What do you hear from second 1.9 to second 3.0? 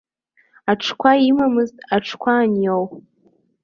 аҽқәа аниоу.